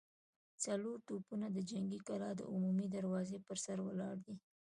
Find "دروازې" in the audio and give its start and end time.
2.95-3.37